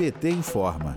[0.00, 0.94] PT informa.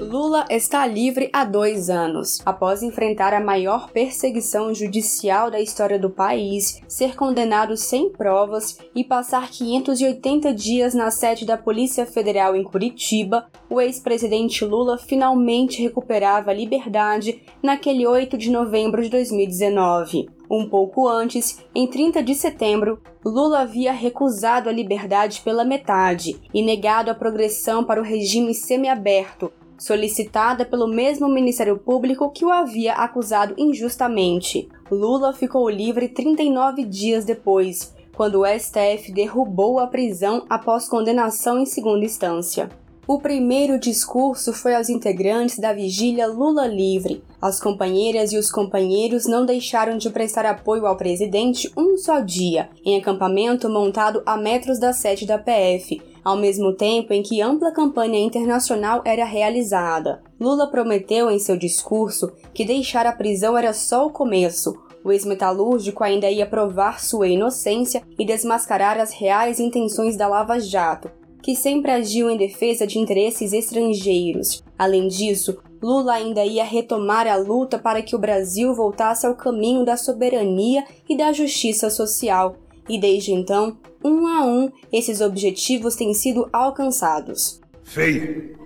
[0.00, 6.08] Lula está livre há dois anos, após enfrentar a maior perseguição judicial da história do
[6.08, 12.64] país, ser condenado sem provas e passar 580 dias na sede da Polícia Federal em
[12.64, 13.50] Curitiba.
[13.68, 20.37] O ex-presidente Lula finalmente recuperava a liberdade naquele 8 de novembro de 2019.
[20.50, 26.62] Um pouco antes, em 30 de setembro, Lula havia recusado a liberdade pela metade e
[26.62, 32.94] negado a progressão para o regime semiaberto, solicitada pelo mesmo Ministério Público que o havia
[32.94, 34.68] acusado injustamente.
[34.90, 41.66] Lula ficou livre 39 dias depois, quando o STF derrubou a prisão após condenação em
[41.66, 42.70] segunda instância.
[43.08, 47.24] O primeiro discurso foi aos integrantes da vigília Lula Livre.
[47.40, 52.68] As companheiras e os companheiros não deixaram de prestar apoio ao presidente um só dia,
[52.84, 57.72] em acampamento montado a metros da sede da PF, ao mesmo tempo em que ampla
[57.72, 60.20] campanha internacional era realizada.
[60.38, 64.76] Lula prometeu em seu discurso que deixar a prisão era só o começo.
[65.02, 71.10] O ex-metalúrgico ainda ia provar sua inocência e desmascarar as reais intenções da Lava Jato,
[71.42, 74.62] que sempre agiu em defesa de interesses estrangeiros.
[74.78, 79.84] Além disso, Lula ainda ia retomar a luta para que o Brasil voltasse ao caminho
[79.84, 82.56] da soberania e da justiça social.
[82.88, 87.60] E desde então, um a um, esses objetivos têm sido alcançados.
[87.84, 88.56] Sei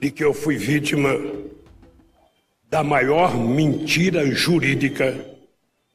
[0.00, 1.10] de que eu fui vítima
[2.68, 5.36] da maior mentira jurídica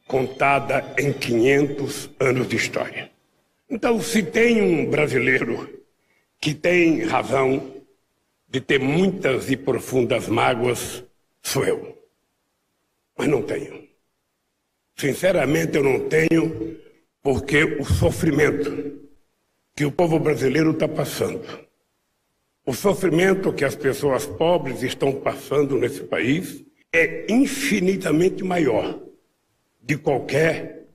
[0.07, 3.11] contada em 500 anos de história.
[3.71, 5.81] Então, se tem um brasileiro
[6.41, 7.73] que tem razão
[8.49, 11.05] de ter muitas e profundas mágoas,
[11.41, 11.97] sou eu.
[13.17, 13.87] Mas não tenho.
[14.97, 16.77] Sinceramente, eu não tenho,
[17.23, 18.99] porque o sofrimento
[19.73, 21.41] que o povo brasileiro está passando,
[22.65, 26.61] o sofrimento que as pessoas pobres estão passando nesse país,
[26.91, 29.01] é infinitamente maior
[29.81, 30.87] de qualquer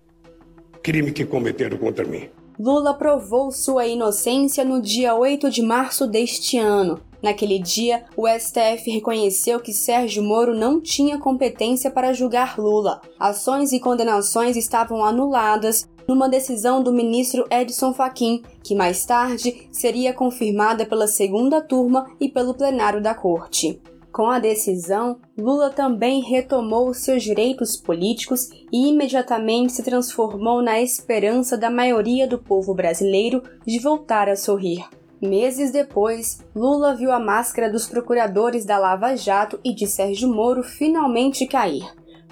[0.82, 2.28] crime que cometeram contra mim.
[2.58, 6.98] Lula provou sua inocência no dia 8 de março deste ano.
[7.22, 13.00] Naquele dia, o STF reconheceu que Sérgio Moro não tinha competência para julgar Lula.
[13.20, 20.14] Ações e condenações estavam anuladas numa decisão do ministro Edson Fachin, que mais tarde seria
[20.14, 23.80] confirmada pela segunda turma e pelo plenário da corte.
[24.16, 31.54] Com a decisão, Lula também retomou seus direitos políticos e imediatamente se transformou na esperança
[31.54, 34.88] da maioria do povo brasileiro de voltar a sorrir.
[35.20, 40.62] Meses depois, Lula viu a máscara dos procuradores da Lava Jato e de Sérgio Moro
[40.62, 41.84] finalmente cair.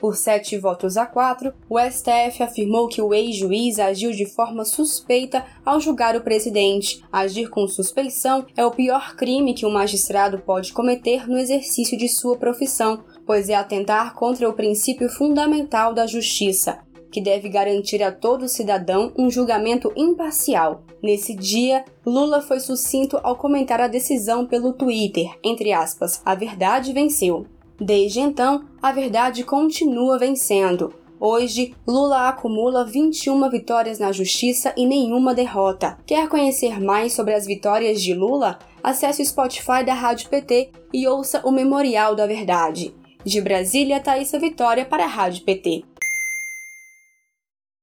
[0.04, 5.47] Por sete votos a quatro, o STF afirmou que o ex-juiz agiu de forma suspeita
[5.65, 7.03] ao julgar o presidente.
[7.10, 12.06] Agir com suspeição é o pior crime que um magistrado pode cometer no exercício de
[12.06, 18.12] sua profissão, pois é atentar contra o princípio fundamental da justiça, que deve garantir a
[18.12, 20.82] todo cidadão um julgamento imparcial.
[21.03, 26.93] Nesse dia, Lula foi sucinto ao comentar a decisão pelo Twitter, entre aspas, a verdade
[26.93, 27.47] venceu.
[27.81, 30.95] Desde então, a verdade continua vencendo.
[31.19, 35.99] Hoje, Lula acumula 21 vitórias na justiça e nenhuma derrota.
[36.05, 38.59] Quer conhecer mais sobre as vitórias de Lula?
[38.83, 42.95] Acesse o Spotify da Rádio PT e ouça o Memorial da Verdade.
[43.25, 45.85] De Brasília, Thaisa Vitória para a Rádio PT.